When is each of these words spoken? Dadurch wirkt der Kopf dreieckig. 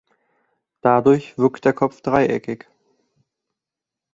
Dadurch 0.81 1.37
wirkt 1.37 1.63
der 1.63 1.73
Kopf 1.73 2.01
dreieckig. 2.01 2.65